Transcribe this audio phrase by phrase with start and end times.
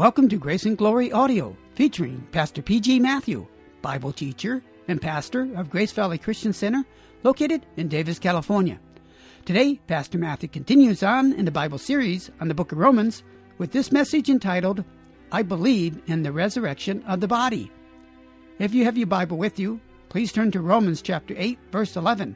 [0.00, 3.00] Welcome to Grace and Glory Audio, featuring Pastor P.G.
[3.00, 3.46] Matthew,
[3.82, 6.86] Bible teacher and pastor of Grace Valley Christian Center,
[7.22, 8.80] located in Davis, California.
[9.44, 13.22] Today, Pastor Matthew continues on in the Bible series on the book of Romans
[13.58, 14.84] with this message entitled,
[15.32, 17.70] I Believe in the Resurrection of the Body.
[18.58, 22.34] If you have your Bible with you, please turn to Romans chapter 8, verse 11.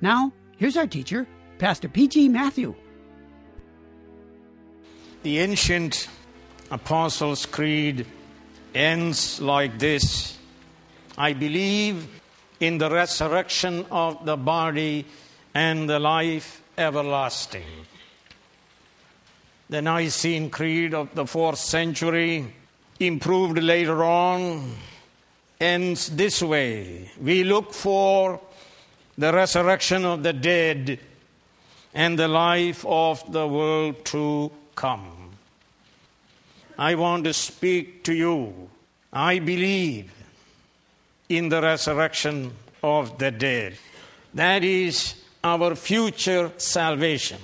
[0.00, 1.28] Now, here's our teacher,
[1.58, 2.28] Pastor P.G.
[2.28, 2.74] Matthew.
[5.22, 6.08] The ancient
[6.74, 8.04] Apostles' Creed
[8.74, 10.36] ends like this
[11.16, 12.08] I believe
[12.58, 15.06] in the resurrection of the body
[15.54, 17.86] and the life everlasting.
[19.70, 22.52] The Nicene Creed of the fourth century,
[22.98, 24.74] improved later on,
[25.60, 28.40] ends this way We look for
[29.16, 30.98] the resurrection of the dead
[31.94, 35.13] and the life of the world to come.
[36.78, 38.68] I want to speak to you.
[39.12, 40.12] I believe
[41.28, 43.74] in the resurrection of the dead.
[44.34, 47.38] That is our future salvation.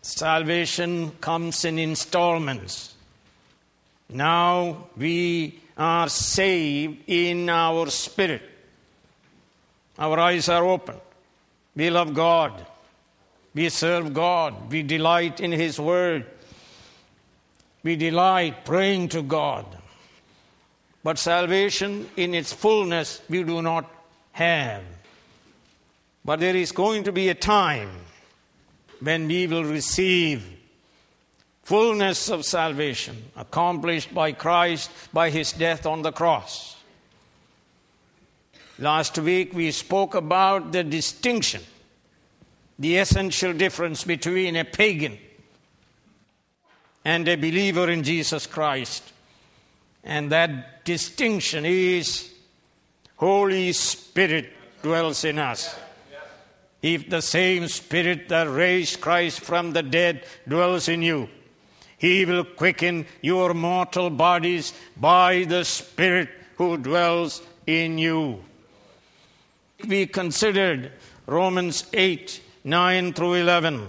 [0.00, 2.94] Salvation comes in installments.
[4.08, 8.42] Now we are saved in our spirit.
[9.98, 10.96] Our eyes are open.
[11.76, 12.66] We love God.
[13.54, 14.70] We serve God.
[14.70, 16.26] We delight in His Word.
[17.82, 19.66] We delight praying to God.
[21.02, 23.90] But salvation in its fullness we do not
[24.32, 24.82] have.
[26.24, 27.90] But there is going to be a time
[29.00, 30.46] when we will receive
[31.64, 36.76] fullness of salvation accomplished by Christ by his death on the cross.
[38.78, 41.62] Last week we spoke about the distinction,
[42.78, 45.18] the essential difference between a pagan
[47.04, 49.12] and a believer in Jesus Christ.
[50.04, 52.32] And that distinction is
[53.16, 54.52] Holy Spirit
[54.82, 55.76] dwells in us.
[56.82, 61.28] If the same Spirit that raised Christ from the dead dwells in you,
[61.96, 68.42] He will quicken your mortal bodies by the Spirit who dwells in you.
[69.86, 70.90] We considered
[71.26, 73.88] Romans 8 9 through 11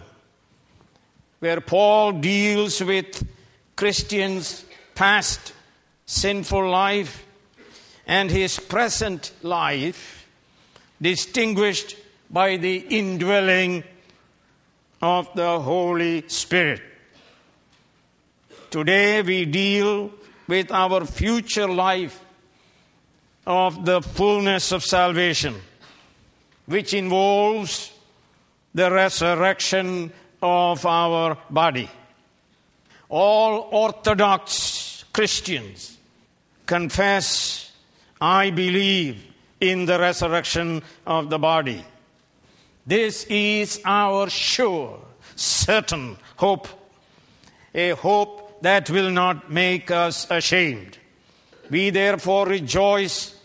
[1.43, 3.27] where Paul deals with
[3.75, 4.63] Christians'
[4.95, 5.51] past
[6.05, 7.25] sinful life
[8.07, 10.25] and his present life,
[11.01, 11.97] distinguished
[12.29, 13.83] by the indwelling
[15.01, 16.81] of the Holy Spirit.
[18.71, 20.11] Today we deal
[20.47, 22.23] with our future life
[23.45, 25.55] of the fullness of salvation,
[26.67, 27.91] which involves
[28.73, 31.89] the resurrection of our body.
[33.09, 35.97] All Orthodox Christians
[36.65, 37.71] confess,
[38.19, 39.23] I believe
[39.61, 41.85] in the resurrection of the body.
[42.85, 44.99] This is our sure,
[45.35, 46.67] certain hope,
[47.73, 50.97] a hope that will not make us ashamed.
[51.69, 53.35] We therefore rejoice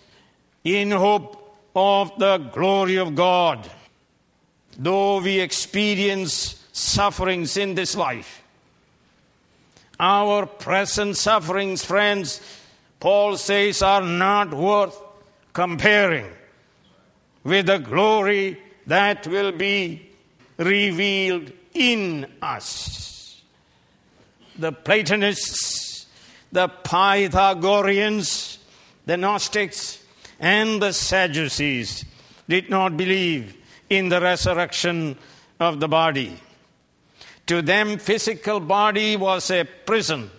[0.64, 3.70] in hope of the glory of God.
[4.76, 8.42] Though we experience sufferings in this life.
[10.00, 12.40] Our present sufferings, friends,
[13.00, 14.96] Paul says, are not worth
[15.52, 16.26] comparing
[17.42, 20.08] with the glory that will be
[20.56, 23.42] revealed in us.
[24.58, 26.06] The Platonists,
[26.50, 28.58] the Pythagoreans,
[29.06, 30.02] the Gnostics,
[30.40, 32.04] and the Sadducees
[32.48, 33.56] did not believe
[33.90, 35.16] in the resurrection
[35.60, 36.38] of the body.
[37.48, 40.30] To them, physical body was a prison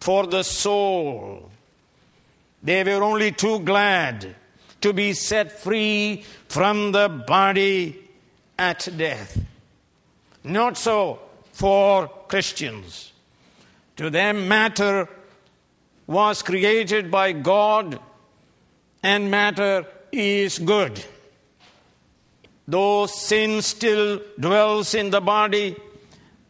[0.00, 1.50] for the soul.
[2.64, 4.34] They were only too glad
[4.80, 8.08] to be set free from the body
[8.58, 9.40] at death.
[10.42, 11.20] Not so
[11.52, 13.12] for Christians.
[13.96, 15.08] To them, matter
[16.08, 18.00] was created by God,
[19.04, 21.04] and matter is good.
[22.66, 25.76] Though sin still dwells in the body,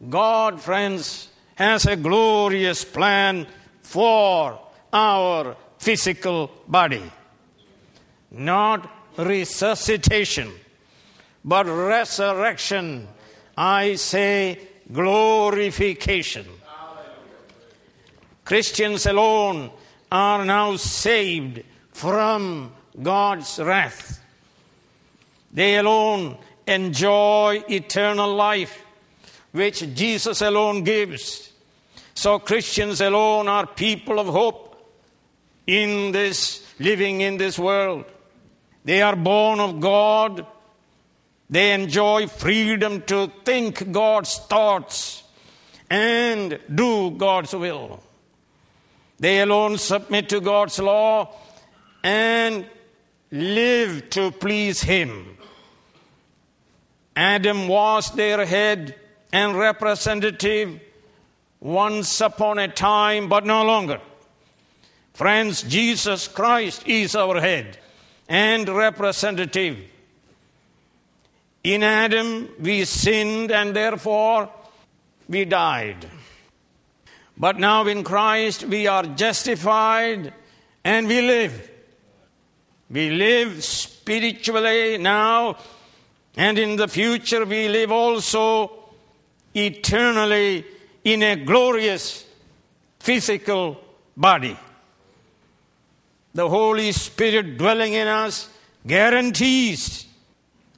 [0.09, 3.47] God, friends, has a glorious plan
[3.81, 4.59] for
[4.91, 7.03] our physical body.
[8.31, 10.51] Not resuscitation,
[11.43, 13.07] but resurrection.
[13.57, 14.59] I say
[14.91, 16.45] glorification.
[18.45, 19.71] Christians alone
[20.11, 24.22] are now saved from God's wrath.
[25.53, 28.83] They alone enjoy eternal life,
[29.51, 31.51] which Jesus alone gives.
[32.15, 34.73] So Christians alone are people of hope
[35.67, 38.05] in this living in this world.
[38.83, 40.45] They are born of God.
[41.49, 45.23] They enjoy freedom to think God's thoughts
[45.89, 48.01] and do God's will.
[49.19, 51.33] They alone submit to God's law
[52.03, 52.65] and
[53.31, 55.37] live to please Him.
[57.15, 58.95] Adam was their head
[59.31, 60.79] and representative
[61.59, 63.99] once upon a time, but no longer.
[65.13, 67.77] Friends, Jesus Christ is our head
[68.27, 69.77] and representative.
[71.63, 74.49] In Adam, we sinned and therefore
[75.29, 76.05] we died.
[77.37, 80.33] But now in Christ, we are justified
[80.83, 81.71] and we live.
[82.89, 85.57] We live spiritually now,
[86.35, 88.71] and in the future, we live also
[89.53, 90.65] eternally
[91.03, 92.25] in a glorious
[92.99, 93.77] physical
[94.17, 94.57] body
[96.33, 98.49] the Holy Spirit dwelling in us
[98.85, 100.05] guarantees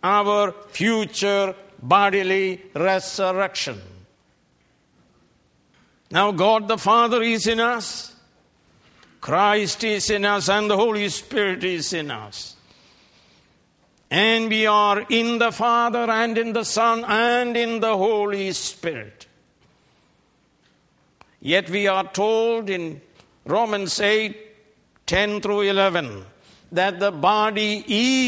[0.04, 3.82] our future bodily resurrection.
[6.12, 8.16] Now, God the Father is in us,
[9.22, 12.55] Christ is in us, and the Holy Spirit is in us.
[14.16, 19.28] And we are in the Father and in the Son and in the Holy Spirit.
[21.42, 23.02] Yet we are told in
[23.44, 24.38] Romans 8
[25.06, 26.24] 10 through 11
[26.72, 27.84] that the body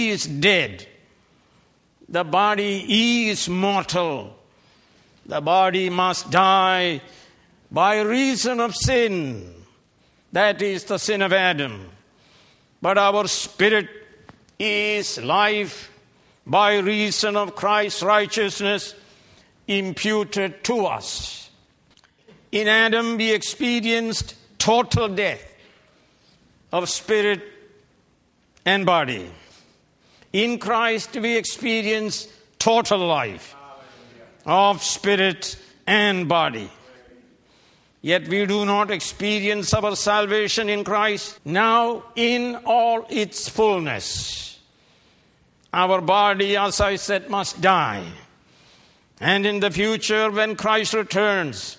[0.09, 0.85] is dead.
[2.09, 4.35] The body is mortal.
[5.25, 7.01] The body must die
[7.71, 9.53] by reason of sin.
[10.33, 11.89] That is the sin of Adam.
[12.81, 13.87] But our spirit
[14.59, 15.91] is life
[16.45, 18.95] by reason of Christ's righteousness
[19.67, 21.49] imputed to us.
[22.51, 25.43] In Adam, we experienced total death
[26.71, 27.41] of spirit
[28.65, 29.29] and body.
[30.33, 32.27] In Christ, we experience
[32.59, 33.55] total life
[34.45, 36.69] of spirit and body.
[38.01, 44.46] Yet we do not experience our salvation in Christ now in all its fullness.
[45.77, 48.03] Our body, as I said, must die.
[49.21, 51.77] And in the future, when Christ returns,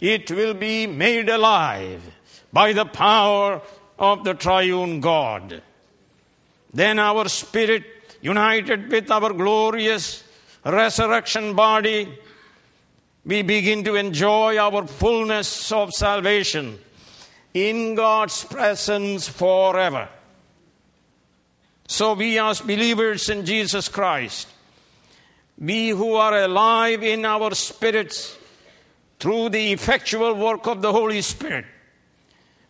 [0.00, 2.02] it will be made alive
[2.52, 3.62] by the power
[3.98, 5.62] of the triune God.
[6.74, 10.22] Then our spirit, united with our glorious
[10.62, 12.18] resurrection body,
[13.24, 16.78] we begin to enjoy our fullness of salvation
[17.54, 20.06] in God's presence forever.
[21.92, 24.48] So, we as believers in Jesus Christ,
[25.58, 28.34] we who are alive in our spirits
[29.20, 31.66] through the effectual work of the Holy Spirit,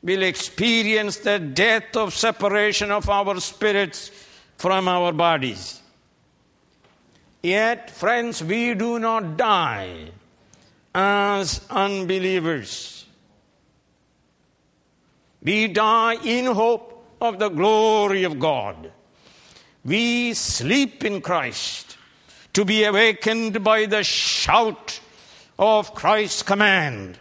[0.03, 4.11] will experience the death of separation of our spirits
[4.57, 5.81] from our bodies.
[7.45, 10.11] Yet, friends, we do not die
[10.93, 13.07] as unbelievers.
[15.41, 18.91] We die in hope of the glory of God.
[19.85, 21.97] We sleep in Christ
[22.53, 25.01] to be awakened by the shout
[25.59, 27.19] of Christ's command,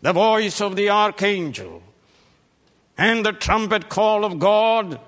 [0.00, 1.82] the voice of the archangel,
[2.96, 5.00] and the trumpet call of God,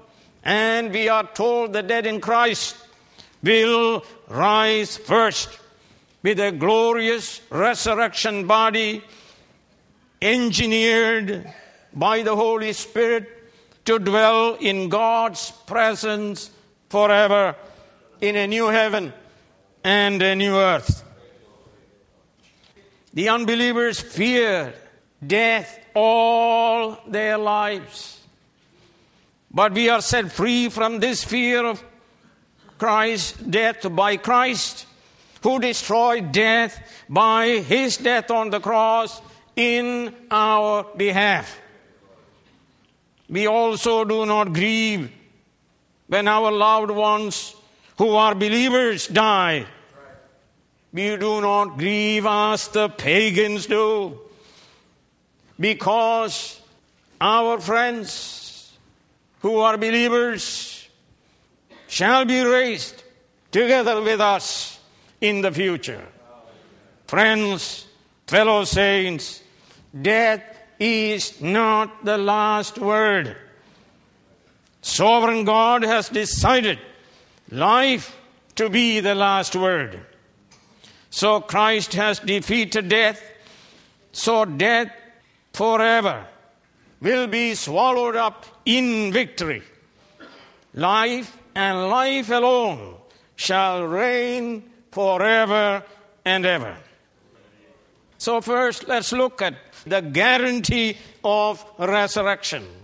[0.42, 2.76] and we are told the dead in Christ
[3.40, 5.60] will rise first
[6.22, 9.04] with a glorious resurrection body
[10.20, 11.52] engineered
[11.92, 13.28] by the Holy Spirit
[13.84, 16.50] to dwell in God's presence
[16.94, 17.56] forever
[18.20, 19.12] in a new heaven
[19.82, 21.02] and a new earth.
[23.12, 24.72] The unbelievers fear
[25.26, 28.20] death all their lives.
[29.50, 31.82] But we are set free from this fear of
[32.78, 34.86] Christ's death by Christ,
[35.42, 39.20] who destroyed death by his death on the cross
[39.56, 41.58] in our behalf.
[43.28, 45.10] We also do not grieve
[46.06, 47.54] when our loved ones
[47.98, 49.66] who are believers die.
[50.92, 54.18] We do not grieve as the pagans do
[55.58, 56.60] because
[57.20, 58.72] our friends
[59.40, 60.88] who are believers
[61.88, 63.02] shall be raised
[63.50, 64.78] together with us
[65.20, 66.04] in the future.
[67.06, 67.86] Friends,
[68.26, 69.42] fellow saints,
[70.00, 70.42] death
[70.78, 73.36] is not the last word.
[74.84, 76.78] Sovereign God has decided
[77.50, 78.14] life
[78.56, 79.98] to be the last word.
[81.08, 83.22] So Christ has defeated death
[84.12, 84.92] So death
[85.52, 86.26] forever
[87.00, 89.62] will be swallowed up in victory.
[90.74, 92.96] Life and life alone
[93.36, 94.62] shall reign
[94.92, 95.82] forever
[96.24, 96.76] and ever.
[98.18, 102.83] So, first, let's look at the guarantee of resurrection.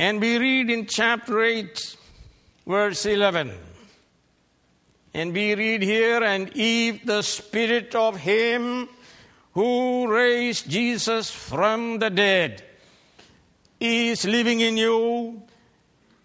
[0.00, 1.96] And we read in chapter 8,
[2.66, 3.52] verse 11.
[5.12, 8.88] And we read here, and if the spirit of him
[9.52, 12.64] who raised Jesus from the dead
[13.78, 15.42] is living in you,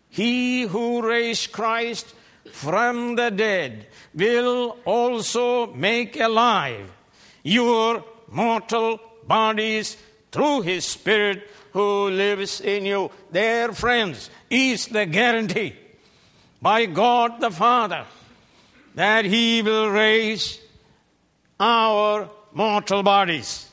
[0.07, 2.15] he who raised Christ
[2.53, 6.89] from the dead will also make alive
[7.43, 9.97] your mortal bodies
[10.31, 13.11] through his spirit who lives in you.
[13.31, 15.75] There friends, is the guarantee
[16.61, 18.05] by God the Father
[18.95, 20.57] that he will raise
[21.59, 23.69] our mortal bodies.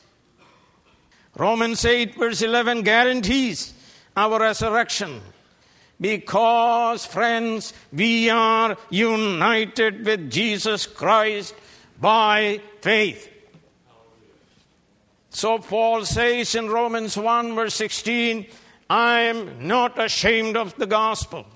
[1.37, 3.73] Romans 8, verse 11 guarantees
[4.17, 5.21] our resurrection
[6.01, 11.55] because, friends, we are united with Jesus Christ
[12.01, 13.32] by faith.
[15.33, 18.45] So Paul says in Romans 1, verse 16,
[18.87, 21.47] I am not ashamed of the gospel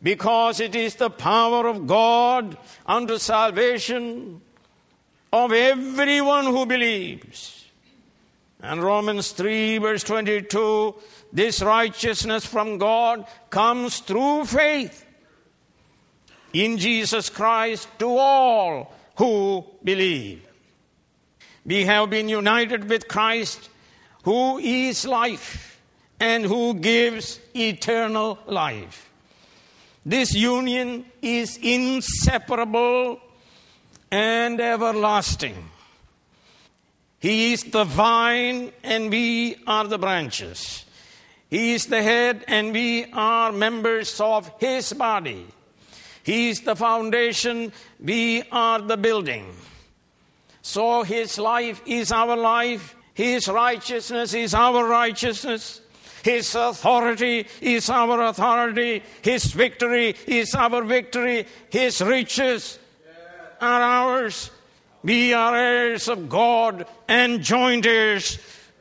[0.00, 4.40] because it is the power of God unto salvation
[5.32, 7.66] of everyone who believes.
[8.62, 10.94] And Romans 3, verse 22
[11.32, 15.04] this righteousness from God comes through faith
[16.52, 20.45] in Jesus Christ to all who believe.
[21.66, 23.68] We have been united with Christ,
[24.22, 25.80] who is life
[26.20, 29.10] and who gives eternal life.
[30.04, 33.20] This union is inseparable
[34.12, 35.56] and everlasting.
[37.18, 40.84] He is the vine and we are the branches.
[41.50, 45.44] He is the head and we are members of his body.
[46.22, 49.52] He is the foundation, we are the building.
[50.66, 55.80] So his life is our life, his righteousness is our righteousness.
[56.24, 59.04] His authority is our authority.
[59.22, 61.46] His victory is our victory.
[61.70, 62.80] His riches
[63.60, 64.50] are ours.
[65.04, 68.36] We are heirs of God and joint heirs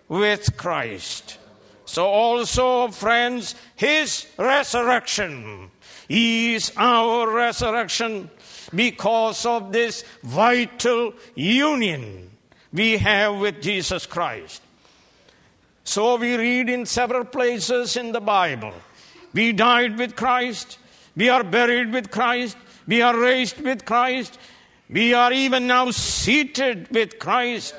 [0.09, 1.37] with Christ.
[1.85, 5.69] So also, friends, his resurrection
[6.09, 8.31] is our resurrection
[8.75, 12.29] because of this vital union
[12.73, 14.61] we have with Jesus Christ.
[15.83, 18.73] So we read in several places in the Bible
[19.35, 20.79] we died with Christ,
[21.13, 22.55] we are buried with Christ,
[22.87, 24.39] we are raised with Christ,
[24.89, 27.75] we are even now seated with Christ.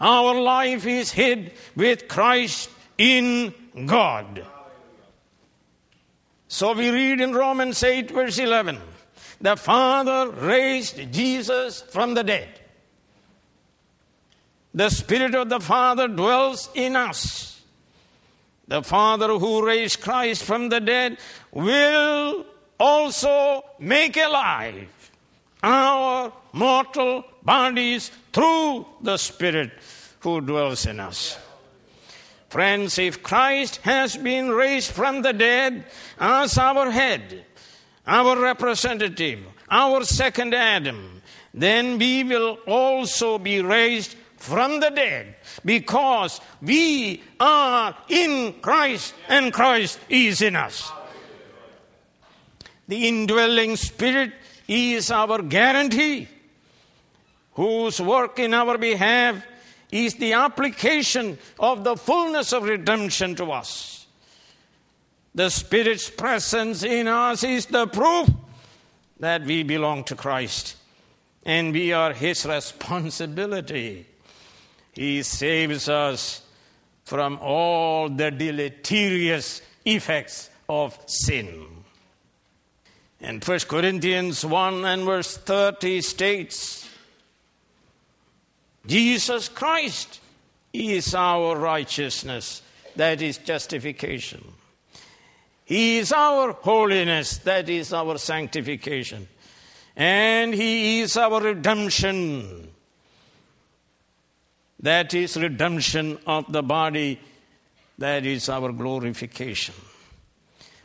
[0.00, 3.52] Our life is hid with Christ in
[3.86, 4.46] God.
[6.46, 8.78] So we read in Romans 8, verse 11
[9.40, 12.48] the Father raised Jesus from the dead.
[14.74, 17.62] The Spirit of the Father dwells in us.
[18.66, 21.18] The Father who raised Christ from the dead
[21.52, 22.44] will
[22.78, 24.88] also make alive
[25.62, 29.72] our mortal bodies through the Spirit
[30.20, 31.38] who dwells in us.
[32.50, 35.84] Friends, if Christ has been raised from the dead
[36.18, 37.44] as our head,
[38.08, 41.22] our representative, our second Adam,
[41.52, 45.34] then we will also be raised from the dead
[45.64, 50.90] because we are in Christ and Christ is in us.
[52.86, 54.32] The indwelling spirit
[54.66, 56.28] is our guarantee,
[57.52, 59.44] whose work in our behalf
[59.90, 63.97] is the application of the fullness of redemption to us.
[65.34, 68.28] The Spirit's presence in us is the proof
[69.20, 70.76] that we belong to Christ
[71.48, 74.06] and we are His responsibility.
[74.92, 76.42] He saves us
[77.04, 81.64] from all the deleterious effects of sin.
[83.20, 86.88] And 1 Corinthians 1 and verse 30 states,
[88.86, 90.20] Jesus Christ
[90.72, 92.60] is our righteousness,
[92.94, 94.44] that is justification.
[95.68, 99.28] He is our holiness, that is our sanctification.
[99.94, 102.70] And He is our redemption,
[104.80, 107.20] that is redemption of the body,
[107.98, 109.74] that is our glorification.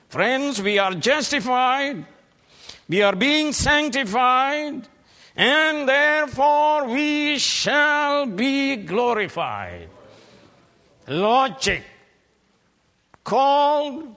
[0.09, 2.05] Friends, we are justified,
[2.89, 4.85] we are being sanctified,
[5.37, 9.87] and therefore we shall be glorified.
[11.07, 11.83] Logic.
[13.23, 14.12] Called,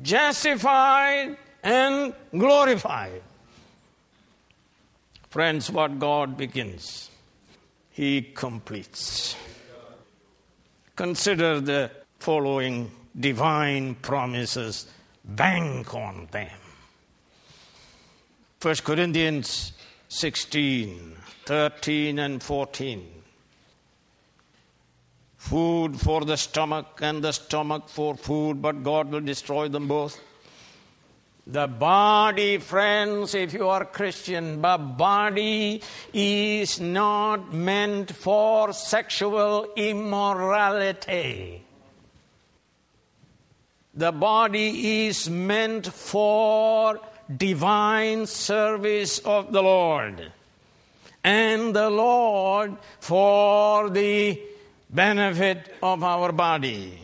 [0.00, 3.22] justified, and glorified.
[5.30, 7.10] Friends, what God begins,
[7.90, 9.36] He completes.
[10.96, 14.86] Consider the following divine promises,
[15.24, 16.48] bank on them.
[18.60, 19.72] 1 Corinthians
[20.08, 23.21] 16, 13, and 14.
[25.42, 30.18] Food for the stomach and the stomach for food, but God will destroy them both.
[31.48, 35.82] The body, friends, if you are Christian, the body
[36.14, 41.64] is not meant for sexual immorality.
[43.94, 47.00] The body is meant for
[47.36, 50.30] divine service of the Lord.
[51.24, 54.40] And the Lord for the
[54.92, 56.98] benefit of our body.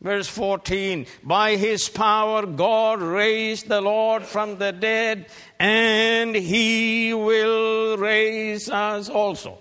[0.00, 5.26] Verse 14 By his power, God raised the Lord from the dead,
[5.58, 9.58] and he will raise us also.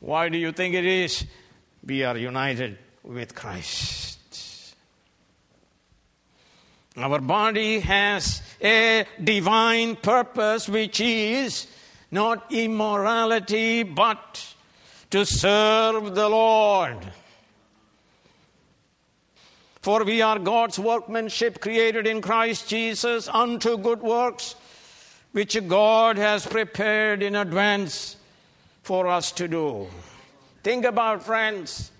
[0.00, 1.24] Why do you think it is?
[1.84, 4.18] We are united with Christ.
[6.96, 11.68] Our body has a divine purpose, which is
[12.10, 14.54] not immorality, but
[15.10, 16.98] to serve the Lord.
[19.80, 24.54] For we are God's workmanship created in Christ Jesus unto good works,
[25.32, 28.16] which God has prepared in advance
[28.82, 29.86] for us to do.
[30.62, 31.90] Think about, friends,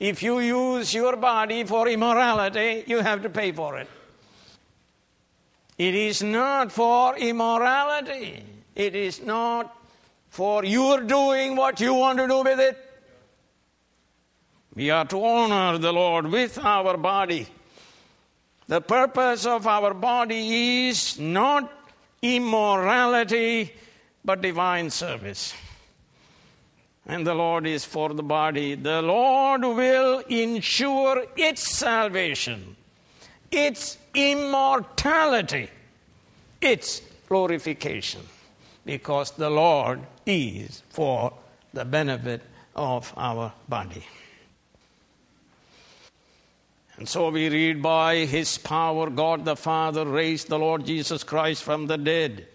[0.00, 3.88] if you use your body for immorality, you have to pay for it.
[5.78, 8.42] It is not for immorality,
[8.74, 9.77] it is not
[10.30, 12.76] for your doing what you want to do with it.
[14.74, 17.48] We are to honor the Lord with our body.
[18.68, 21.72] The purpose of our body is not
[22.22, 23.72] immorality,
[24.24, 25.54] but divine service.
[27.06, 28.74] And the Lord is for the body.
[28.74, 32.76] The Lord will ensure its salvation,
[33.50, 35.70] its immortality,
[36.60, 38.20] its glorification,
[38.88, 41.34] because the Lord is for
[41.74, 42.40] the benefit
[42.74, 44.02] of our body.
[46.96, 51.64] And so we read, by his power, God the Father raised the Lord Jesus Christ
[51.64, 52.46] from the dead.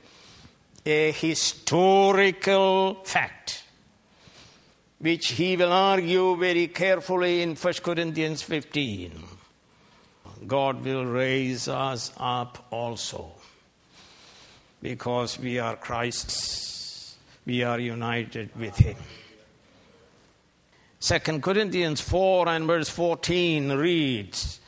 [0.87, 3.63] A historical fact,
[4.97, 9.23] which he will argue very carefully in 1 Corinthians 15.
[10.47, 13.32] God will raise us up also
[14.83, 17.15] because we are Christ's,
[17.45, 18.97] we are united with him.
[20.99, 24.59] 2 Corinthians 4 and verse 14 reads,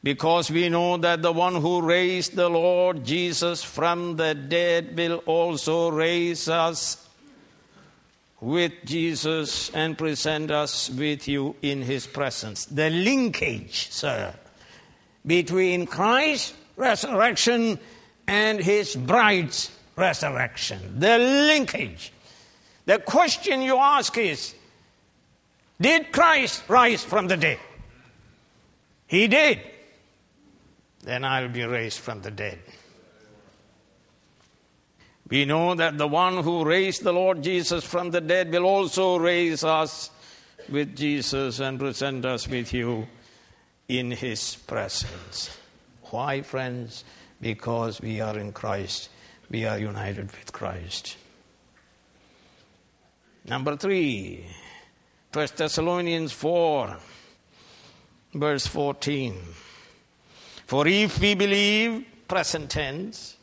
[0.00, 5.16] Because we know that the one who raised the Lord Jesus from the dead will
[5.26, 7.04] also raise us
[8.40, 12.66] with Jesus and present us with you in his presence.
[12.66, 14.32] The linkage, sir,
[15.26, 17.80] between Christ's resurrection
[18.26, 20.98] and his bride's resurrection.
[20.98, 22.12] The linkage.
[22.84, 24.54] The question you ask is
[25.80, 27.58] did Christ rise from the dead?
[29.06, 29.60] He did.
[31.02, 32.58] Then I'll be raised from the dead.
[35.28, 39.16] We know that the one who raised the Lord Jesus from the dead will also
[39.16, 40.10] raise us
[40.68, 43.06] with Jesus and present us with you
[43.88, 45.56] in his presence.
[46.10, 47.04] Why, friends?
[47.40, 49.10] Because we are in Christ,
[49.50, 51.16] we are united with Christ.
[53.44, 54.44] Number three,
[55.32, 56.96] 1 Thessalonians 4,
[58.34, 59.40] verse 14.
[60.66, 63.36] For if we believe, present tense,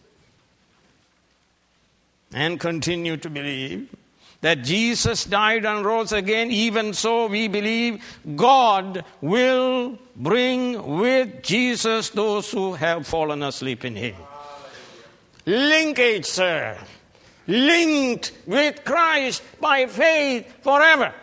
[2.33, 3.87] and continue to believe,
[4.43, 8.03] that Jesus died and rose again, even so we believe
[8.35, 14.15] God will bring with Jesus those who have fallen asleep in Him.
[15.45, 16.77] Linkage, sir.
[17.47, 21.13] Linked with Christ by faith forever.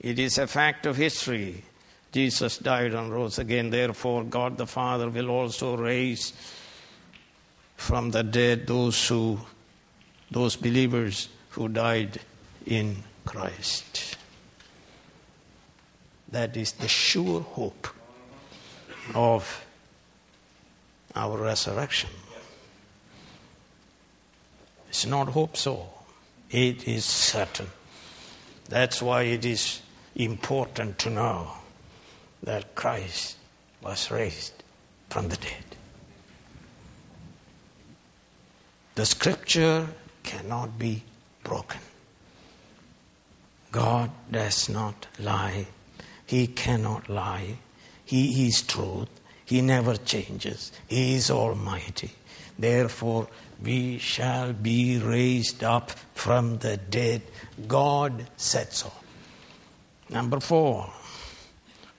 [0.00, 1.64] It is a fact of history.
[2.12, 3.70] Jesus died and rose again.
[3.70, 6.34] Therefore, God the Father will also raise
[7.74, 9.40] from the dead those who,
[10.34, 12.18] those believers who died
[12.66, 14.16] in Christ.
[16.32, 17.86] That is the sure hope
[19.14, 19.64] of
[21.14, 22.10] our resurrection.
[24.88, 25.88] It's not hope so,
[26.50, 27.68] it is certain.
[28.68, 29.82] That's why it is
[30.16, 31.52] important to know
[32.42, 33.36] that Christ
[33.80, 34.64] was raised
[35.10, 35.64] from the dead.
[38.96, 39.86] The scripture
[40.24, 41.04] cannot be
[41.44, 41.80] broken.
[43.70, 45.66] God does not lie.
[46.26, 47.58] He cannot lie.
[48.04, 49.08] He is truth.
[49.44, 50.72] He never changes.
[50.88, 52.10] He is almighty.
[52.58, 53.28] Therefore,
[53.62, 57.22] we shall be raised up from the dead.
[57.68, 58.92] God said so.
[60.10, 60.90] Number four,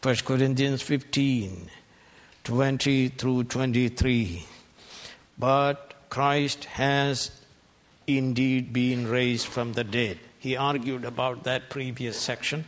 [0.02, 1.70] 1 Corinthians 15
[2.46, 4.46] 20 through 23.
[5.38, 7.32] But Christ has
[8.08, 10.20] indeed been raised from the dead.
[10.39, 12.65] He argued about that previous section.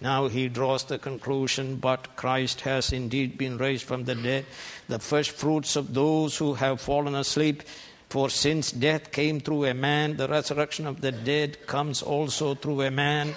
[0.00, 4.44] Now he draws the conclusion, but Christ has indeed been raised from the dead,
[4.88, 7.62] the first fruits of those who have fallen asleep.
[8.08, 12.82] For since death came through a man, the resurrection of the dead comes also through
[12.82, 13.34] a man.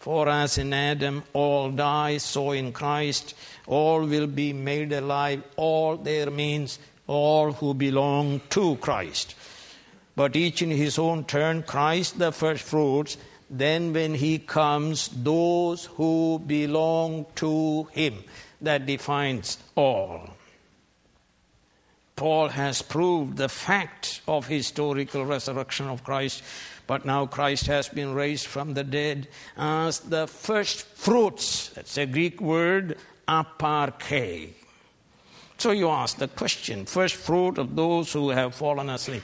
[0.00, 3.34] For as in Adam all die, so in Christ
[3.66, 5.42] all will be made alive.
[5.56, 9.34] All there means all who belong to Christ.
[10.20, 13.16] But each in his own turn, Christ the first fruits,
[13.48, 18.22] then when he comes, those who belong to him.
[18.60, 20.28] That defines all.
[22.16, 26.42] Paul has proved the fact of historical resurrection of Christ,
[26.86, 31.70] but now Christ has been raised from the dead as the first fruits.
[31.70, 34.52] That's a Greek word, aparche.
[35.56, 39.22] So you ask the question first fruit of those who have fallen asleep.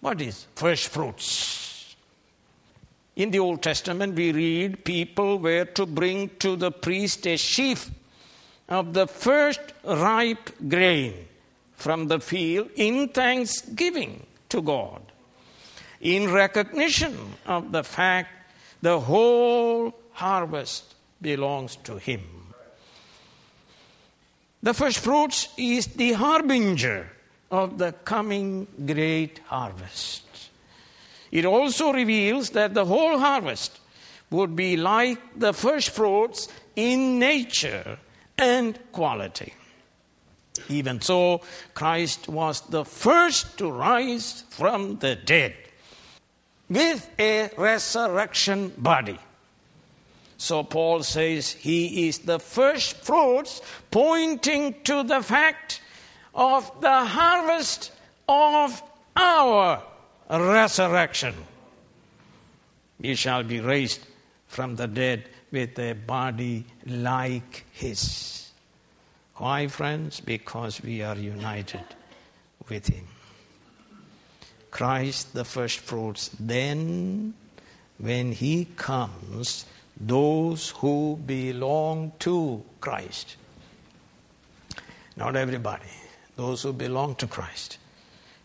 [0.00, 1.94] What is first fruits?
[3.16, 7.90] In the Old Testament, we read people were to bring to the priest a sheaf
[8.68, 11.12] of the first ripe grain
[11.74, 15.02] from the field in thanksgiving to God,
[16.00, 18.30] in recognition of the fact
[18.80, 22.22] the whole harvest belongs to Him.
[24.62, 27.10] The first fruits is the harbinger
[27.50, 30.22] of the coming great harvest.
[31.30, 33.78] It also reveals that the whole harvest
[34.30, 37.98] would be like the first fruits in nature
[38.38, 39.54] and quality.
[40.68, 41.40] Even so,
[41.74, 45.54] Christ was the first to rise from the dead
[46.68, 49.18] with a resurrection body.
[50.36, 53.60] So Paul says he is the first fruits,
[53.90, 55.82] pointing to the fact
[56.34, 57.92] of the harvest
[58.28, 58.82] of
[59.16, 59.82] our
[60.30, 61.34] resurrection.
[63.00, 64.00] We shall be raised
[64.46, 68.40] from the dead with a body like his.
[69.40, 70.20] Why, friends?
[70.20, 71.84] Because we are united
[72.68, 73.06] with Him.
[74.70, 76.30] Christ, the first fruits.
[76.38, 77.32] Then,
[77.96, 79.64] when He comes,
[79.98, 83.36] those who belong to Christ.
[85.16, 85.88] Not everybody,
[86.40, 87.76] those who belong to Christ.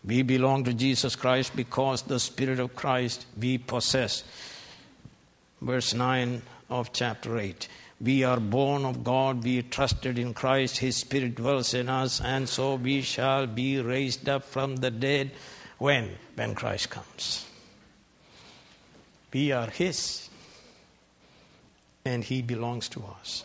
[0.04, 4.22] We belong to Jesus Christ because the Spirit of Christ we possess.
[5.62, 7.66] Verse 9 of chapter 8.
[7.98, 12.46] We are born of God, we trusted in Christ, His Spirit dwells in us, and
[12.46, 15.30] so we shall be raised up from the dead.
[15.78, 16.10] When?
[16.34, 17.46] When Christ comes.
[19.32, 20.28] We are His,
[22.04, 23.44] and He belongs to us.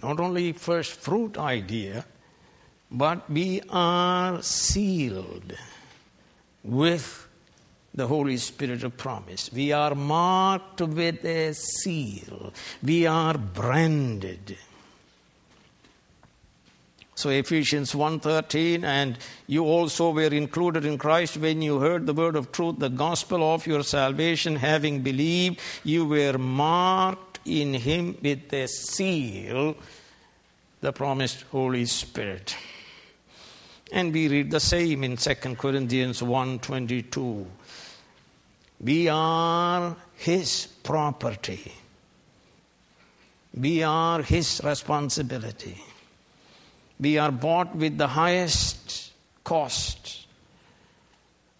[0.00, 2.04] Not only first fruit idea,
[2.90, 5.54] but we are sealed
[6.64, 7.26] with
[7.94, 9.52] the Holy Spirit of promise.
[9.52, 12.52] We are marked with a seal.
[12.82, 14.56] We are branded.
[17.14, 22.36] So Ephesians 1:13 and you also were included in Christ when you heard the word
[22.36, 28.52] of truth the gospel of your salvation having believed you were marked in him with
[28.52, 29.76] a seal
[30.80, 32.54] the promised Holy Spirit.
[33.90, 37.46] And we read the same in 2 Corinthians 1:22
[38.80, 41.72] we are His property.
[43.54, 45.82] We are His responsibility.
[47.00, 50.26] We are bought with the highest cost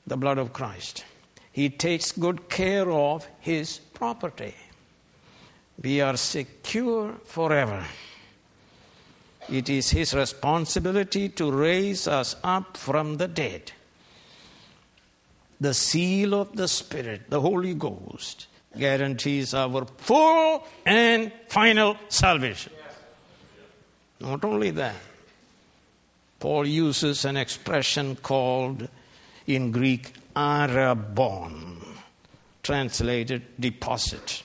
[0.07, 1.05] the blood of Christ.
[1.53, 4.55] He takes good care of His property.
[5.83, 7.85] We are secure forever.
[9.51, 13.73] It is His responsibility to raise us up from the dead
[15.61, 22.73] the seal of the Spirit, the Holy Ghost, guarantees our full and final salvation.
[24.21, 24.97] Not only that,
[26.39, 28.89] Paul uses an expression called
[29.47, 31.83] in Greek arabon,
[32.63, 34.43] translated deposit.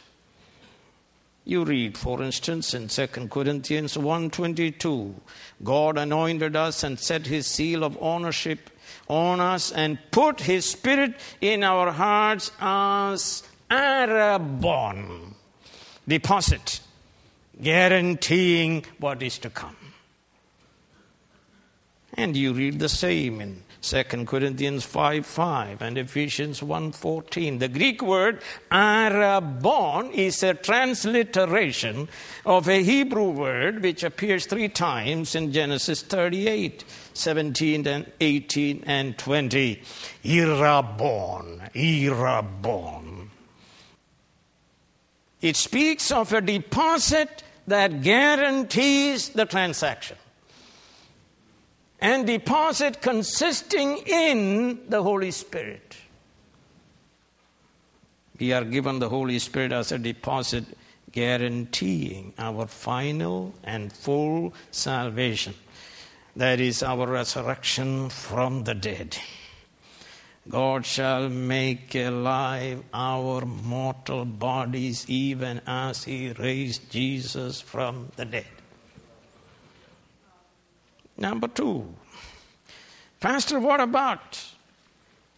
[1.46, 5.14] You read, for instance, in 2 Corinthians 1.22,
[5.62, 8.70] God anointed us and set his seal of ownership
[9.10, 15.34] on us and put his spirit in our hearts as arabon,
[16.08, 16.80] deposit,
[17.62, 19.76] guaranteeing what is to come.
[22.14, 27.60] And you read the same in 2 Corinthians 5 5 and Ephesians 1.14.
[27.60, 28.41] The Greek word
[28.72, 32.08] arabon is a transliteration
[32.46, 39.17] of a Hebrew word which appears three times in Genesis 38, 17 and 18 and
[39.17, 39.82] 20.
[40.24, 43.28] Irabon, irabon.
[45.41, 50.15] It speaks of a deposit that guarantees the transaction
[52.04, 55.96] and deposit consisting in the Holy Spirit.
[58.38, 60.66] We are given the Holy Spirit as a deposit
[61.13, 65.54] guaranteeing our final and full salvation.
[66.36, 69.16] That is our resurrection from the dead.
[70.50, 78.53] God shall make alive our mortal bodies even as He raised Jesus from the dead.
[81.17, 81.93] Number two,
[83.19, 84.43] Pastor, what about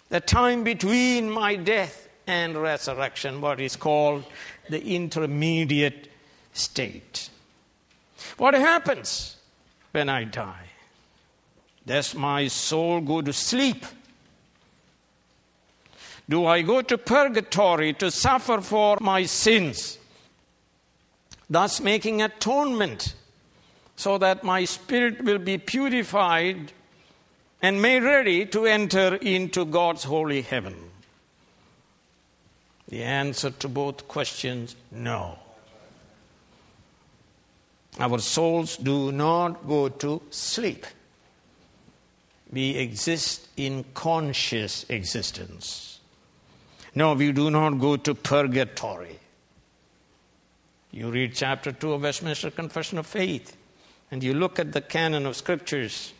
[0.10, 4.24] the time between my death and resurrection, what is called
[4.70, 6.10] the intermediate
[6.54, 7.30] state?
[8.38, 9.38] What happens
[9.92, 10.66] when I die?
[11.86, 13.86] Does my soul go to sleep?
[16.28, 20.00] Do I go to purgatory to suffer for my sins,
[21.48, 23.14] thus making atonement
[23.96, 26.72] so that my spirit will be purified
[27.62, 30.76] and made ready to enter into God's holy heaven?
[32.88, 35.40] The answer to both questions no.
[38.00, 40.86] Our souls do not go to sleep.
[42.52, 46.00] We exist in conscious existence.
[46.94, 49.20] No, we do not go to purgatory.
[50.92, 53.58] You read chapter 2 of Westminster Confession of Faith
[54.12, 56.14] and you look at the canon of scriptures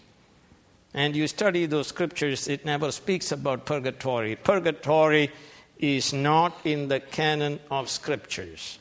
[0.94, 4.36] and you study those scriptures, it never speaks about purgatory.
[4.38, 5.32] Purgatory
[5.78, 8.80] is not in the canon of scriptures.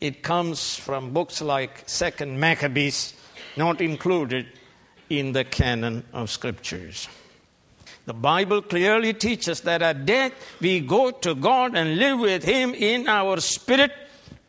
[0.00, 3.14] It comes from books like Second Maccabees,
[3.56, 4.46] not included
[5.08, 7.08] in the canon of scriptures.
[8.06, 12.74] The Bible clearly teaches that at death we go to God and live with Him
[12.74, 13.92] in our spirit,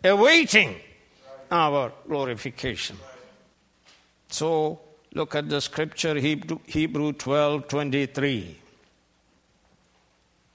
[0.03, 0.75] awaiting
[1.49, 2.97] our glorification.
[4.31, 4.79] So
[5.13, 8.57] look at the scripture, Hebrew 12 23.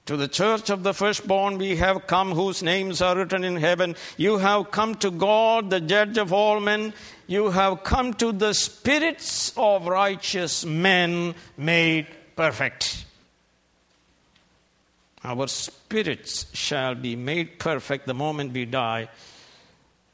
[0.07, 3.95] To the church of the firstborn we have come, whose names are written in heaven.
[4.15, 6.93] You have come to God, the judge of all men.
[7.27, 13.05] You have come to the spirits of righteous men made perfect.
[15.25, 19.09] Our spirits shall be made perfect the moment we die,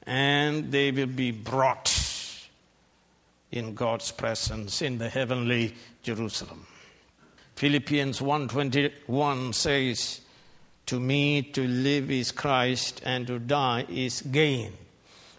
[0.08, 1.93] and they will be brought
[3.54, 6.66] in God's presence in the heavenly Jerusalem.
[7.56, 10.22] Philippians 1:21 says,
[10.88, 14.74] "To me to live is Christ and to die is gain."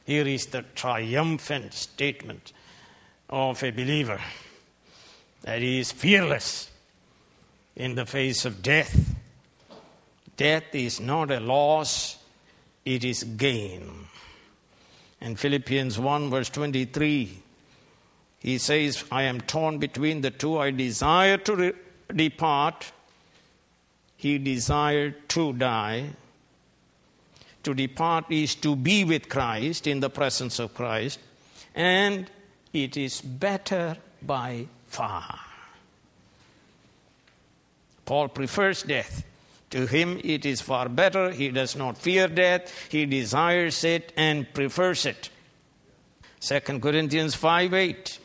[0.07, 2.53] Here is the triumphant statement
[3.29, 4.23] of a believer
[5.43, 6.69] that he is fearless
[7.75, 9.17] in the face of death.
[10.37, 12.17] Death is not a loss,
[12.85, 14.07] it is gain.
[15.21, 17.44] And Philippians 1 verse 23
[18.45, 20.59] he says, I am torn between the two.
[20.59, 21.73] I desire to re-
[22.15, 22.93] depart.
[24.19, 26.11] He desired to die.
[27.63, 31.21] To depart is to be with Christ, in the presence of Christ,
[31.75, 32.31] and
[32.75, 35.41] it is better by far.
[38.05, 39.25] Paul prefers death.
[39.71, 41.31] To him, it is far better.
[41.31, 42.71] He does not fear death.
[42.91, 45.31] He desires it and prefers it.
[46.41, 48.19] 2 Corinthians 5 8.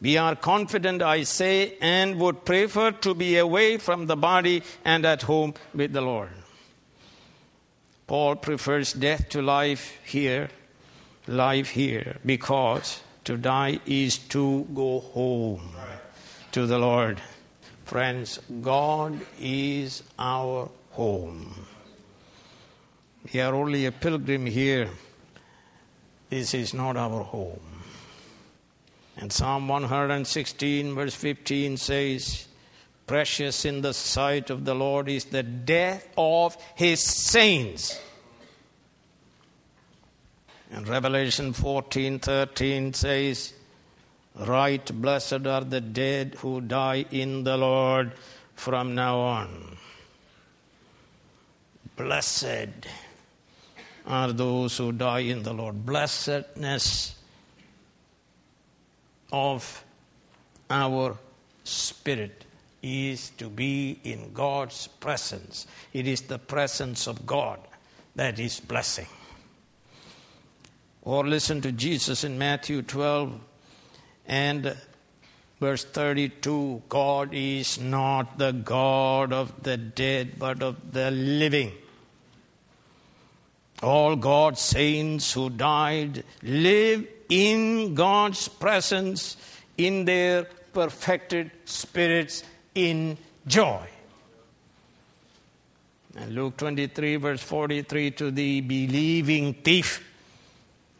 [0.00, 5.06] We are confident, I say, and would prefer to be away from the body and
[5.06, 6.30] at home with the Lord.
[8.06, 10.50] Paul prefers death to life here,
[11.26, 15.74] life here, because to die is to go home
[16.52, 17.20] to the Lord.
[17.84, 21.66] Friends, God is our home.
[23.32, 24.88] We are only a pilgrim here.
[26.28, 27.75] This is not our home.
[29.16, 32.46] And Psalm 116, verse 15 says,
[33.06, 38.00] precious in the sight of the Lord is the death of his saints.
[40.70, 43.54] And Revelation 14:13 says,
[44.34, 48.12] "Right blessed are the dead who die in the Lord
[48.54, 49.78] from now on."
[51.96, 52.86] Blessed
[54.04, 55.86] are those who die in the Lord.
[55.86, 57.15] Blessedness
[59.32, 59.84] of
[60.70, 61.16] our
[61.64, 62.44] spirit
[62.82, 65.66] is to be in God's presence.
[65.92, 67.58] It is the presence of God
[68.14, 69.06] that is blessing.
[71.02, 73.40] Or listen to Jesus in Matthew 12
[74.26, 74.76] and
[75.60, 81.72] verse 32 God is not the God of the dead, but of the living.
[83.82, 89.36] All God's saints who died live in God's presence
[89.76, 93.86] in their perfected spirits in joy.
[96.16, 100.02] And Luke 23, verse 43 to the believing thief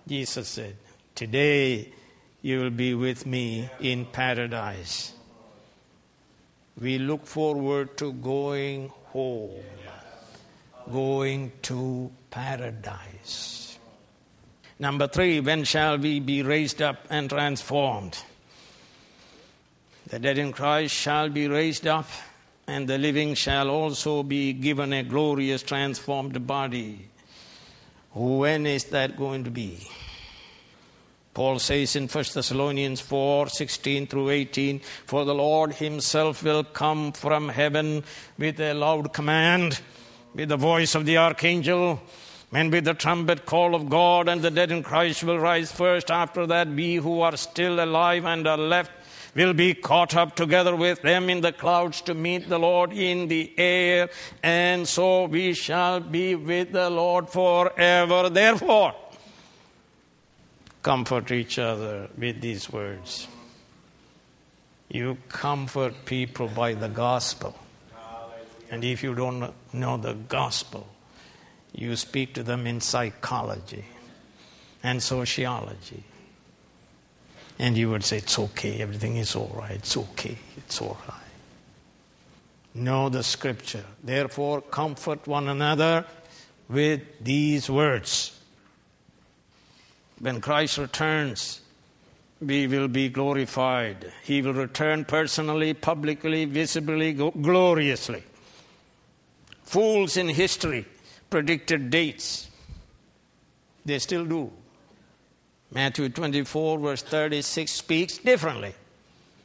[0.07, 0.77] Jesus said,
[1.17, 1.93] Today
[2.41, 5.13] you will be with me in paradise.
[6.81, 9.65] We look forward to going home,
[10.93, 13.66] going to paradise.
[14.79, 18.19] Number three, when shall we be raised up and transformed?
[20.09, 22.09] The dead in Christ shall be raised up,
[22.67, 27.09] and the living shall also be given a glorious transformed body
[28.17, 29.79] when is that going to be?
[31.35, 37.13] Paul says in 1 Thessalonians 4 16 through 18, For the Lord himself will come
[37.13, 38.05] from heaven
[38.39, 39.81] with a loud command,
[40.35, 42.01] with the voice of the archangel,
[42.57, 46.11] and with the trumpet call of God, and the dead in Christ will rise first.
[46.11, 48.91] After that, we who are still alive and are left
[49.35, 53.29] will be caught up together with them in the clouds to meet the Lord in
[53.29, 54.09] the air,
[54.43, 58.31] and so we shall be with the Lord forever.
[58.31, 58.95] Therefore,
[60.83, 63.29] comfort each other with these words.
[64.89, 67.55] You comfort people by the gospel.
[68.71, 70.89] And if you don't know the gospel,
[71.77, 73.85] you speak to them in psychology
[74.83, 76.03] and sociology
[77.59, 81.21] and you would say, It's okay, everything is all right, it's okay, it's all right.
[82.75, 83.85] Know the scripture.
[84.03, 86.05] Therefore, comfort one another
[86.69, 88.39] with these words.
[90.19, 91.61] When Christ returns,
[92.41, 94.13] we will be glorified.
[94.25, 98.23] He will return personally, publicly, visibly, gloriously.
[99.63, 100.85] Fools in history
[101.31, 102.49] predicted dates.
[103.85, 104.53] They still do.
[105.73, 108.75] Matthew 24, verse 36 speaks differently.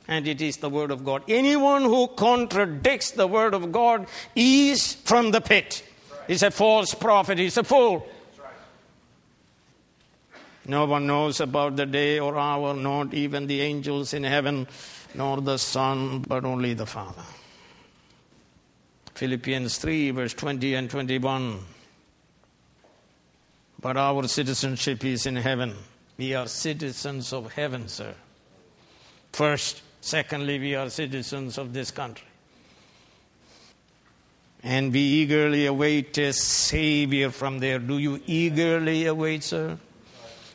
[0.08, 1.24] And it is the Word of God.
[1.28, 5.84] Anyone who contradicts the Word of God is from the pit.
[6.28, 8.08] He's a false prophet, he's a fool.
[10.68, 14.68] No one knows about the day or hour, not even the angels in heaven,
[15.16, 17.24] nor the Son, but only the Father.
[19.22, 21.60] Philippians 3, verse 20 and 21.
[23.80, 25.76] But our citizenship is in heaven
[26.22, 28.14] we are citizens of heaven, sir.
[29.34, 32.28] First, secondly, we are citizens of this country.
[34.62, 37.80] And we eagerly await a Savior from there.
[37.80, 39.80] Do you eagerly await, sir?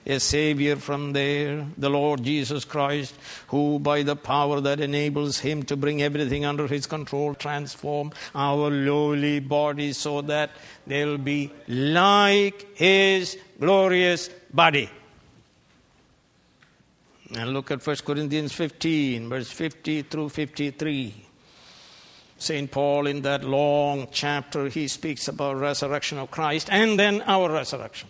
[0.06, 3.14] A Savior from there, the Lord Jesus Christ,
[3.48, 8.70] who, by the power that enables Him to bring everything under His control, transform our
[8.70, 10.50] lowly bodies so that
[10.86, 14.88] they'll be like His glorious body.
[17.34, 21.26] And look at 1 Corinthians 15, verse 50 through 53.
[22.38, 22.70] St.
[22.70, 28.08] Paul, in that long chapter, he speaks about resurrection of Christ and then our resurrection.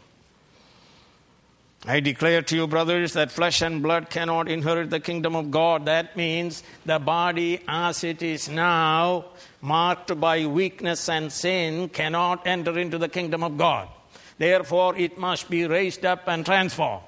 [1.88, 5.84] I declare to you, brothers, that flesh and blood cannot inherit the kingdom of God.
[5.84, 9.26] That means the body as it is now,
[9.60, 13.88] marked by weakness and sin, cannot enter into the kingdom of God.
[14.36, 17.04] Therefore, it must be raised up and transformed.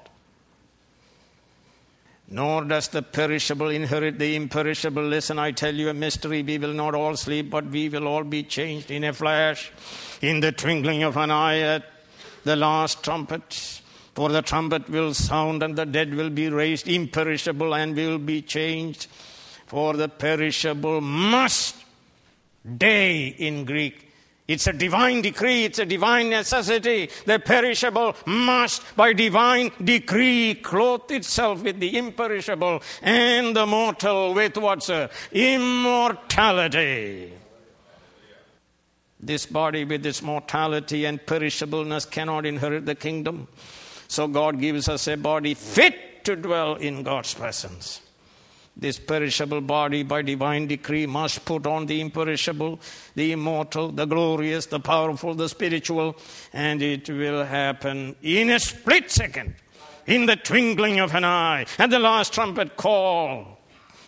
[2.29, 5.03] Nor does the perishable inherit the imperishable.
[5.03, 6.41] Listen, I tell you a mystery.
[6.41, 9.73] We will not all sleep, but we will all be changed in a flash,
[10.21, 11.83] in the twinkling of an eye at
[12.45, 13.78] the last trumpet.
[14.19, 18.41] For the trumpet will sound, and the dead will be raised imperishable and will be
[18.41, 19.07] changed.
[19.65, 21.77] For the perishable must,
[22.77, 24.11] dei in Greek,
[24.45, 27.09] It's a divine decree, it's a divine necessity.
[27.25, 34.57] The perishable must, by divine decree, clothe itself with the imperishable and the mortal with
[34.57, 35.09] what, sir?
[35.31, 37.31] Immortality.
[39.17, 43.47] This body with its mortality and perishableness cannot inherit the kingdom.
[44.09, 48.01] So God gives us a body fit to dwell in God's presence.
[48.75, 52.79] This perishable body, by divine decree, must put on the imperishable,
[53.13, 56.17] the immortal, the glorious, the powerful, the spiritual,
[56.53, 59.53] and it will happen in a split second,
[60.07, 63.58] in the twinkling of an eye, at the last trumpet call.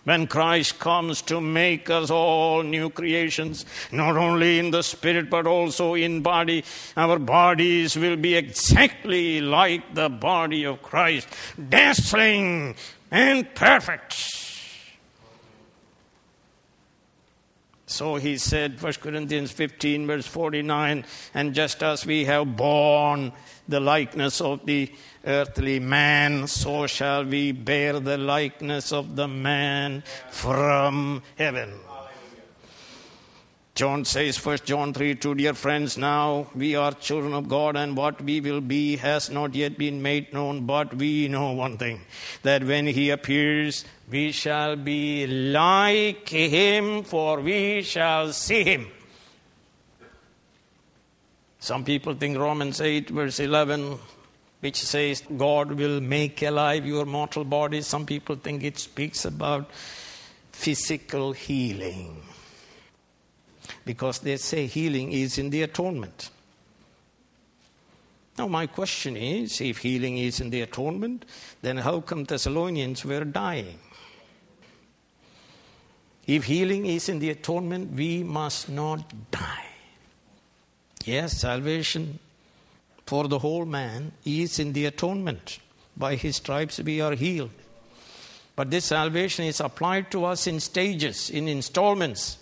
[0.04, 5.46] When Christ comes to make us all new creations, not only in the spirit but
[5.46, 6.64] also in body,
[6.98, 11.28] our bodies will be exactly like the body of Christ,
[11.70, 12.76] dazzling
[13.12, 14.51] and perfect.
[17.92, 23.34] So he said, 1 Corinthians 15, verse 49, and just as we have borne
[23.68, 24.90] the likeness of the
[25.26, 31.74] earthly man, so shall we bear the likeness of the man from heaven.
[33.74, 37.96] John says, 1 John 3 2, dear friends, now we are children of God, and
[37.96, 42.02] what we will be has not yet been made known, but we know one thing
[42.44, 48.88] that when He appears, we shall be like Him, for we shall see Him.
[51.60, 53.98] Some people think Romans 8, verse 11,
[54.60, 57.82] which says God will make alive your mortal body.
[57.82, 59.72] Some people think it speaks about
[60.52, 62.22] physical healing
[63.86, 66.30] because they say healing is in the atonement.
[68.38, 71.26] Now, my question is if healing is in the atonement,
[71.62, 73.80] then how come Thessalonians were dying?
[76.28, 79.66] If healing is in the atonement, we must not die.
[81.04, 82.20] Yes, salvation
[83.06, 85.60] for the whole man is in the atonement.
[85.98, 87.52] By his stripes we are healed.
[88.56, 92.38] But this salvation is applied to us in stages, in installments.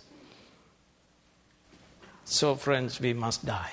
[2.31, 3.71] So, friends, we must die.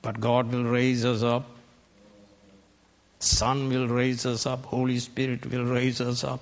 [0.00, 1.50] But God will raise us up.
[3.20, 4.64] Son will raise us up.
[4.64, 6.40] Holy Spirit will raise us up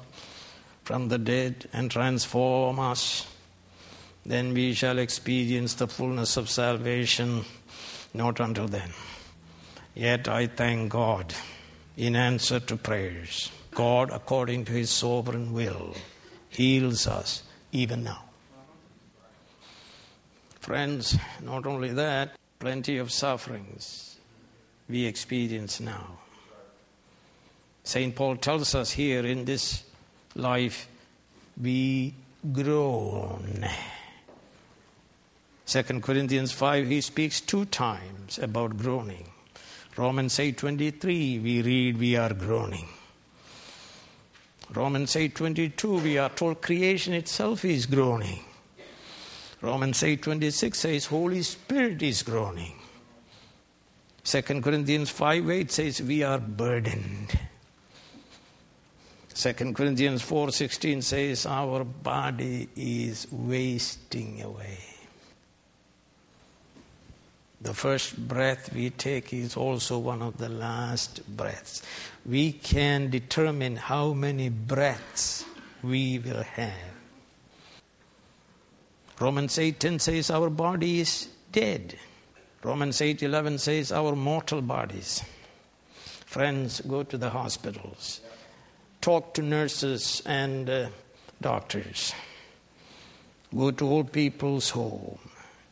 [0.84, 3.26] from the dead and transform us.
[4.24, 7.44] Then we shall experience the fullness of salvation,
[8.14, 8.90] not until then.
[9.96, 11.34] Yet I thank God
[11.96, 13.50] in answer to prayers.
[13.72, 15.96] God, according to his sovereign will,
[16.50, 18.25] heals us even now.
[20.66, 24.16] Friends, not only that, plenty of sufferings
[24.88, 26.18] we experience now.
[27.84, 28.12] St.
[28.16, 29.84] Paul tells us here in this
[30.34, 30.88] life
[31.56, 32.14] we
[32.52, 33.64] groan.
[35.66, 39.30] 2 Corinthians 5, he speaks two times about groaning.
[39.96, 42.88] Romans 8:23 we read we are groaning.
[44.74, 48.42] Romans 8:22 we are told creation itself is groaning.
[49.62, 52.76] Romans 8:26 says Holy Spirit is groaning.
[54.24, 57.38] 2 Corinthians 5:8 says we are burdened.
[59.34, 64.78] 2 Corinthians 4:16 says our body is wasting away.
[67.60, 71.82] The first breath we take is also one of the last breaths.
[72.24, 75.44] We can determine how many breaths
[75.82, 76.95] we will have.
[79.18, 81.98] Romans 8:10 says our body is dead.
[82.62, 85.22] Romans 8:11 says our mortal bodies.
[86.26, 88.20] Friends, go to the hospitals.
[89.00, 90.88] Talk to nurses and uh,
[91.40, 92.12] doctors.
[93.54, 95.18] Go to old people's home.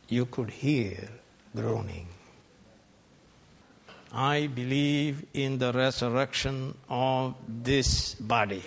[0.07, 1.09] You could hear
[1.55, 2.07] groaning.
[4.11, 8.63] I believe in the resurrection of this body.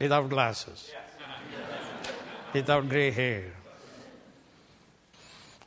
[0.00, 0.90] Without glasses
[2.52, 3.44] without gray hair.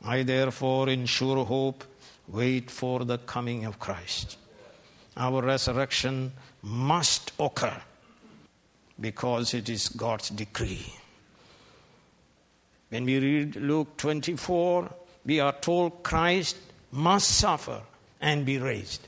[0.04, 1.84] I therefore, in sure hope,
[2.28, 4.36] wait for the coming of Christ.
[5.16, 6.32] Our resurrection
[6.62, 7.80] must occur
[9.00, 10.92] because it is God's decree.
[12.90, 14.90] When we read Luke 24,
[15.24, 16.56] we are told Christ
[16.92, 17.80] must suffer
[18.20, 19.06] and be raised.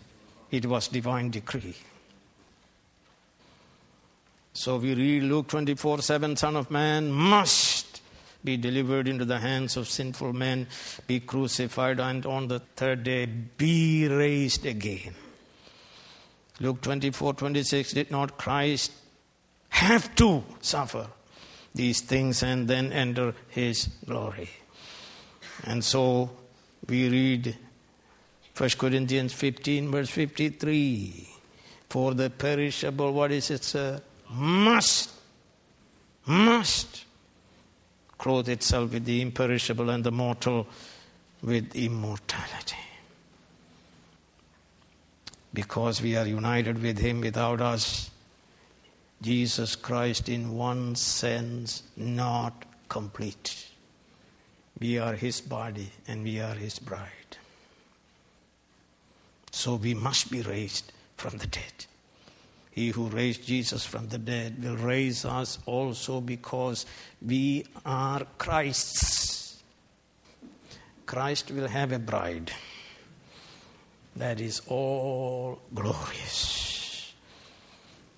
[0.50, 1.76] It was divine decree.
[4.56, 8.00] So we read Luke 24 7 Son of Man must
[8.42, 10.66] be delivered into the hands of sinful men,
[11.06, 15.14] be crucified, and on the third day be raised again.
[16.58, 18.92] Luke 24 26 Did not Christ
[19.68, 21.08] have to suffer
[21.74, 24.48] these things and then enter his glory?
[25.64, 26.30] And so
[26.88, 27.58] we read
[28.56, 31.28] 1 Corinthians 15, verse 53.
[31.90, 34.00] For the perishable, what is it, sir?
[34.30, 35.10] Must,
[36.26, 37.04] must
[38.18, 40.66] clothe itself with the imperishable and the mortal
[41.42, 42.76] with immortality.
[45.52, 48.10] Because we are united with Him without us,
[49.22, 53.68] Jesus Christ, in one sense, not complete.
[54.78, 57.10] We are His body and we are His bride.
[59.50, 61.86] So we must be raised from the dead.
[62.76, 66.84] He who raised Jesus from the dead will raise us also because
[67.22, 69.62] we are Christ's.
[71.06, 72.52] Christ will have a bride
[74.16, 77.14] that is all glorious.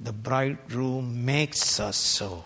[0.01, 2.45] The bridegroom makes us so.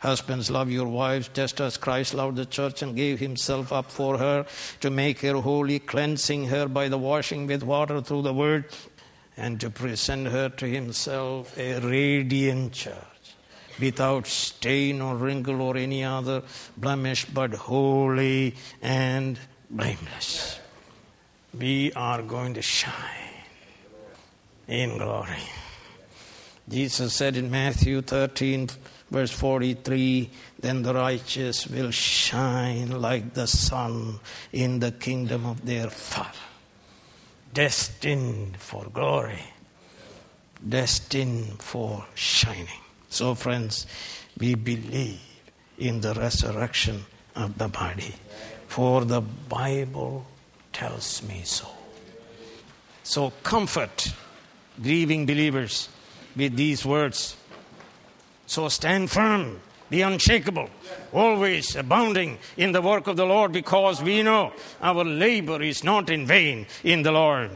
[0.00, 4.18] Husbands, love your wives just as Christ loved the church and gave himself up for
[4.18, 4.44] her
[4.80, 8.66] to make her holy, cleansing her by the washing with water through the word,
[9.36, 12.94] and to present her to himself a radiant church,
[13.78, 16.42] without stain or wrinkle or any other
[16.76, 19.38] blemish, but holy and
[19.70, 20.58] blameless.
[21.58, 22.92] We are going to shine
[24.68, 25.42] in glory.
[26.68, 28.70] Jesus said in Matthew 13,
[29.10, 34.18] verse 43 then the righteous will shine like the sun
[34.52, 36.55] in the kingdom of their Father.
[37.56, 39.42] Destined for glory,
[40.60, 42.82] destined for shining.
[43.08, 43.86] So, friends,
[44.38, 45.20] we believe
[45.78, 48.14] in the resurrection of the body,
[48.68, 50.26] for the Bible
[50.74, 51.68] tells me so.
[53.02, 54.12] So, comfort
[54.82, 55.88] grieving believers
[56.36, 57.36] with these words
[58.46, 60.68] so stand firm, be unshakable,
[61.12, 66.10] always abounding in the work of the Lord, because we know our labor is not
[66.10, 67.50] in vain in the Lord.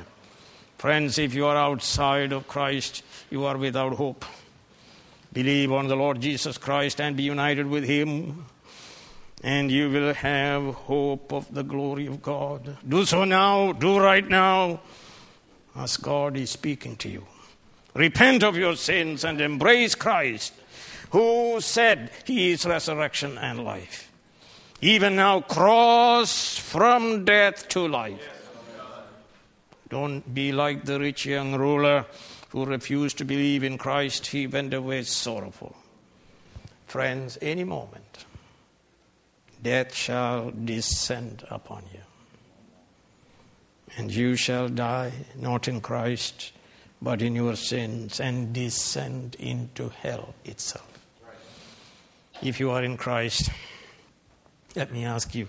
[0.79, 4.25] Friends, if you are outside of Christ, you are without hope.
[5.33, 8.47] Believe on the Lord Jesus Christ and be united with Him,
[9.43, 12.77] and you will have hope of the glory of God.
[12.89, 14.81] Do so now, do right now,
[15.77, 17.27] as God is speaking to you.
[17.95, 20.53] Repent of your sins and embrace Christ
[21.11, 24.11] who said he is resurrection and life.
[24.81, 28.37] Even now, cross from death to life.
[29.89, 32.07] Don't be like the rich young ruler
[32.51, 34.29] who refused to believe in Christ.
[34.29, 35.77] He went away sorrowful.
[36.87, 38.25] Friends, any moment,
[39.63, 42.01] death shall descend upon you.
[43.97, 46.53] And you shall die, not in Christ,
[47.03, 50.90] but in your sins, and descend into hell itself.
[52.43, 53.51] If you are in Christ,
[54.75, 55.49] let me ask you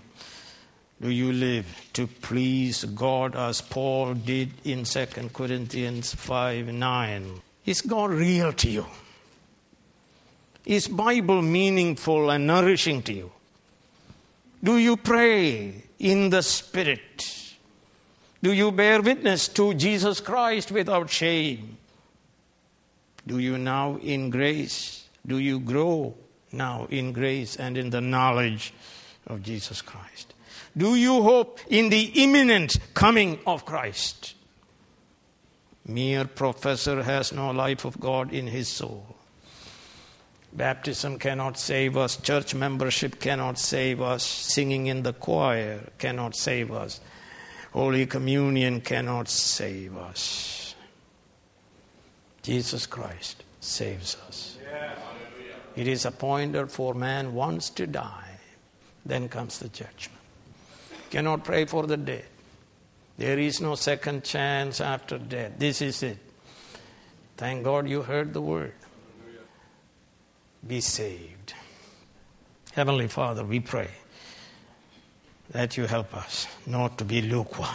[1.00, 7.42] do you live to please God as Paul did in 2 Corinthians 5 9?
[7.66, 8.86] Is God real to you?
[10.64, 13.32] Is Bible meaningful and nourishing to you?
[14.62, 17.56] Do you pray in the Spirit?
[18.40, 21.78] Do you bear witness to Jesus Christ without shame?
[23.26, 25.08] Do you now in grace?
[25.26, 26.14] Do you grow
[26.52, 28.72] now in grace and in the knowledge
[29.26, 30.34] of Jesus Christ?
[30.76, 34.34] Do you hope in the imminent coming of Christ?
[35.86, 39.16] Mere professor has no life of God in his soul.
[40.52, 46.70] Baptism cannot save us, church membership cannot save us, singing in the choir cannot save
[46.70, 47.00] us,
[47.72, 50.74] Holy Communion cannot save us.
[52.42, 54.58] Jesus Christ saves us.
[55.76, 58.38] It is appointed for man once to die,
[59.04, 60.20] then comes the judgment.
[61.10, 62.24] Cannot pray for the dead.
[63.18, 65.52] There is no second chance after death.
[65.58, 66.18] This is it.
[67.36, 68.74] Thank God you heard the word.
[70.66, 71.54] Be saved.
[72.72, 73.90] Heavenly Father, we pray
[75.50, 77.68] that you help us not to be lukewarm.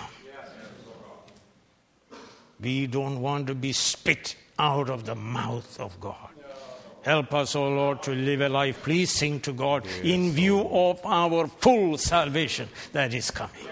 [2.59, 6.36] We don't want to be spit out of the mouth of God.
[7.07, 9.99] Help us, O oh Lord, to live a life pleasing to God yes.
[10.03, 13.65] in view of our full salvation that is coming.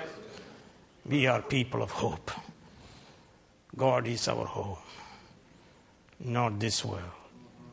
[1.05, 2.31] We are people of hope.
[3.75, 4.77] God is our home,
[6.21, 7.11] not this world.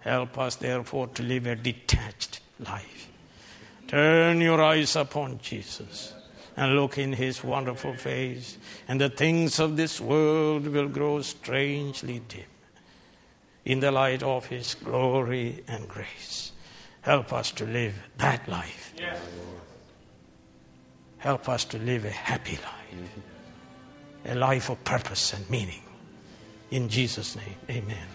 [0.00, 3.08] Help us, therefore, to live a detached life.
[3.86, 6.12] Turn your eyes upon Jesus
[6.56, 8.58] and look in his wonderful face,
[8.88, 12.51] and the things of this world will grow strangely dim
[13.64, 16.52] in the light of His glory and grace.
[17.02, 18.94] Help us to live that life.
[18.98, 19.18] Yes.
[21.18, 23.10] Help us to live a happy life,
[24.26, 25.82] a life of purpose and meaning.
[26.70, 28.06] In Jesus' name, amen.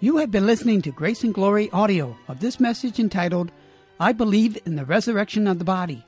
[0.00, 3.52] You have been listening to Grace and Glory audio of this message entitled,
[4.00, 6.04] I Believe in the Resurrection of the Body.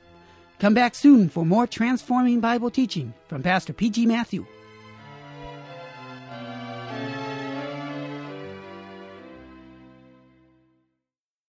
[0.59, 4.05] Come back soon for more transforming Bible teaching from Pastor P.G.
[4.05, 4.45] Matthew.